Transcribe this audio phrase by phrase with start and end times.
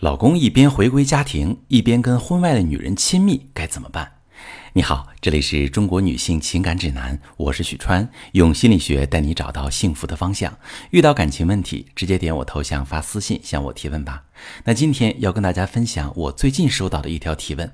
[0.00, 4.12] 老公一边回归家庭，一边跟婚外的女人亲密，该怎么办？
[4.74, 10.54] 你好，这里是中国女性情感指南，我是许川，用心理学带你找到幸福的方向。
[10.90, 14.24] 遇到感情问题，直接点我头像发私信向我提问吧。
[14.64, 17.72] 那今天要跟大家分享我最近收到的一条提问。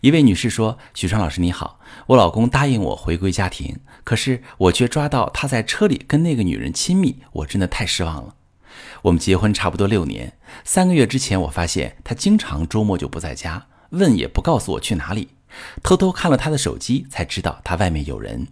[0.00, 8.36] 一位女士说：“许川老师你好，我老公答应我回归家庭，可是我却抓到他在车里跟那个女人亲密，我真的太失望了。”
[9.02, 15.28] 我们结婚差不多六年，三个月之前，我发现他经常周末就不在家，问也不告诉我去哪里。
[15.82, 18.48] 偷偷看了他的手机，才知道他外面有人。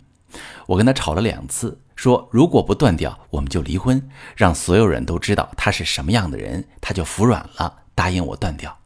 [0.66, 6.64] 我跟他吵了两次，说如果不断掉，我们就离婚，让所有人都知道他是什么样的人。
[6.80, 8.78] 他就服软了，答应我断掉。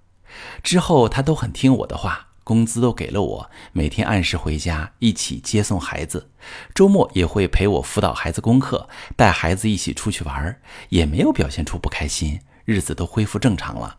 [0.62, 2.28] 之后他都很听我的话。
[2.50, 6.30] 工资都给了我，每天按时回家，一起接送孩子，
[6.74, 13.98] 周末也会陪我辅导孩子功课，带孩子一起出去玩，也没有表现出不开心，日子都恢复正常了。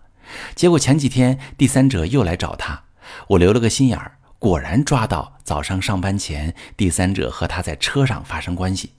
[0.54, 2.84] 结果前几天第三者又来找他，
[3.30, 8.92] 我留了个心眼儿，果然抓到早上上班前第三者和他在车上发生关系，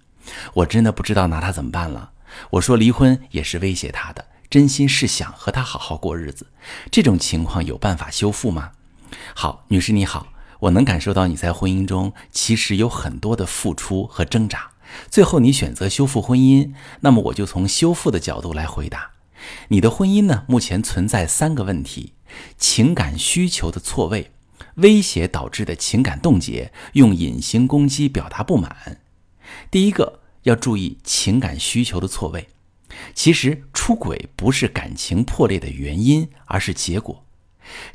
[0.55, 2.13] 我真的不知道拿他怎么办了。
[2.53, 6.47] 我说离婚也是威胁他的，真心是想和他好好过日子，
[6.91, 8.71] 这种情况有办法修复吗？
[9.35, 10.29] 好，女士你好，
[10.61, 14.73] 我能感受到你在婚姻中其实有很多的付出和挣扎，
[15.11, 19.13] 最后你选择修复婚姻，那么我就从修复的角度来回答。
[19.69, 22.13] 你的婚姻呢，目前存在三个问题：
[22.57, 24.31] 情感需求的错位、
[24.77, 29.01] 威胁导致的情感冻结、用隐形攻击表达不满。
[29.71, 32.49] 第一个要注意情感需求的错位，
[33.15, 37.25] 其实出轨不是感情破裂的原因，而是结果。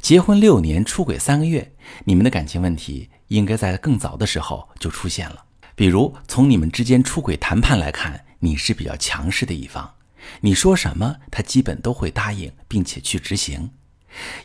[0.01, 1.73] 结婚六年，出轨三个月，
[2.05, 5.45] 你们的感情问题应该在更早的时候就出现了。
[5.75, 9.93] 比如从你们之间出轨谈判来看，你是比较强势的一方，
[10.41, 13.71] 你说什么他基本都会答应，并且去执行。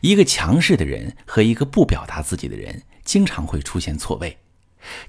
[0.03, 4.37] 一个强势的人和一个不表达自己的人，经常会出现错位。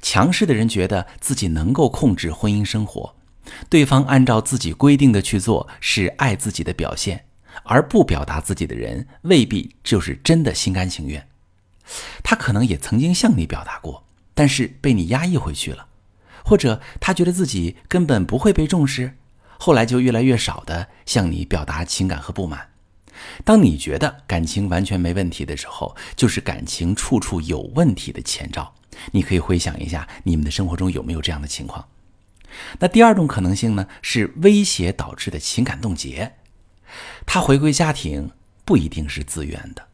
[0.01, 3.15] 强势的人觉得自己能够控制婚姻生活，
[3.67, 7.25] 对方按照自己规定的去做是爱自己的表现。
[7.63, 11.27] 而不表达自己的人，未必就是真的心甘情愿。
[12.23, 15.87] 他可能也曾经向你表达过，但是被你压抑回去了，
[16.43, 19.17] 或者他觉得自己根本不会被重视，
[19.59, 22.69] 后来就越来越少的向你表达情感和不满。
[23.43, 28.73] 当你觉得感情完全没问题的时候，就是感情处处有问题的前兆。
[29.11, 31.87] 你可以回想一下，你们的生活中有没有这样的情况？
[32.79, 36.33] 那第二种可能性呢，是威胁导致的情感冻结。
[37.25, 38.31] 他回归家庭
[38.65, 39.87] 不一定是自愿的，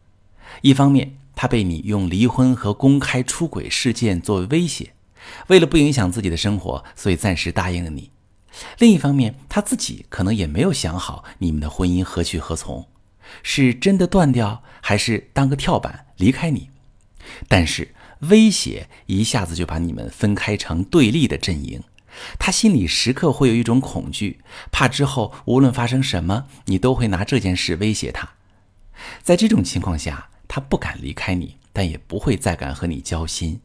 [0.61, 4.93] 一方面他被你用离婚和公开出轨事件作为威胁，
[5.47, 8.11] 为了不影响自己的生活，所以暂时答应了你；
[8.77, 12.87] 另一方面他自己可能也没有想好你们的婚姻何去何从，
[13.43, 16.69] 是真的断掉，还是当个跳板离开你？
[17.47, 21.81] 但是威胁一下子就把你们分开成对立的阵营。
[22.37, 24.39] 他心里时刻会有一种恐惧，
[24.71, 28.29] 怕之后无论发生什么，你都会拿这件事威胁他。
[29.23, 33.61] 在这种情况下，他不敢离开你，但也不会再敢和你交心。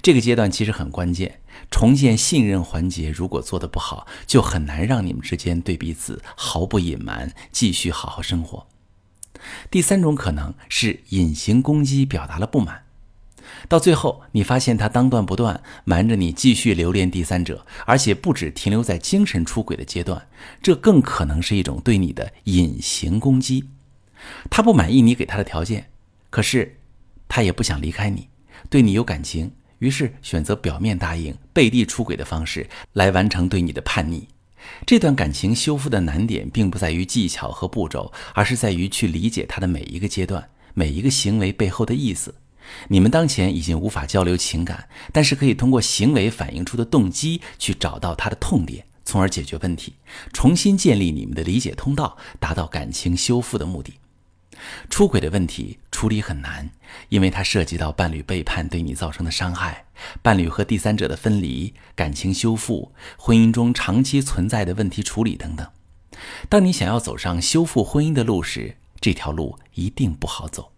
[0.00, 8.68] 这个阶段其实很关键，重建信任环节如果做得不好，就很难让你们之间对彼此毫不隐瞒，继续好好生活。
[9.70, 12.83] 第三种可能是隐形攻击，表达了不满。
[13.68, 20.26] 到最后，你发现他当断不断，瞒着你继续留恋第三者，而且不止停留在精神出轨的阶段，
[20.62, 23.70] 这更可能是一种对你的隐形攻击。
[24.50, 25.90] 他不满意你给他的条件，
[26.30, 26.78] 可是
[27.28, 28.28] 他也不想离开你，
[28.70, 34.28] 对你有感情，于是选择表面答应、背地出轨的方式来完成对你的叛逆。
[34.86, 42.34] 这段感情修复的难点，并不在于技巧和步骤，而是在于去理解他的每一个阶段、每一个行为背后的意思。
[42.88, 49.94] 你们当前已经无法交流情感，但是可以通过行为反映出的动机去找到他的痛点，从而解决问题，
[50.32, 53.94] 重新建立你们的理解通道，达到感情修复的目的。
[54.88, 56.70] 出轨的问题处理很难，
[57.08, 59.84] 因为它涉及到伴侣背叛对你造成的伤害，
[60.22, 65.66] 伴侣和第三者的分离、感情修复、婚姻中长期存在的问题处理等等。
[66.48, 70.70] 当你想要走上修复婚姻的路时，这条路一定不好走。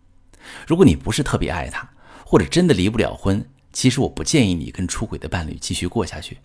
[0.67, 1.89] 如果你不是特别爱他，
[2.25, 6.39] 或者真的离不了婚，其实我不建议你跟出轨的伴侣继续过下去。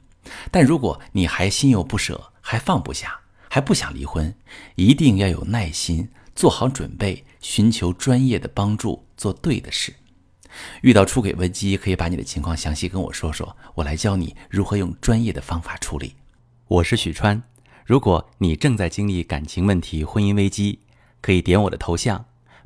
[0.52, 3.20] 但如果你还心有不舍，还放不下，
[3.50, 4.34] 还不想离婚，
[4.76, 9.94] 一定要有耐心，做好准备，寻求专业的帮助，做对的事。
[10.82, 16.16] 遇到出轨危机，可以把你的情况详细跟我说说，我来教你如何用专业的方法处理。
[16.68, 17.42] 我是许川，
[17.86, 20.80] 如果你正在经历感情问题、婚姻危机。
[21.22, 22.26] 可以点我的头像，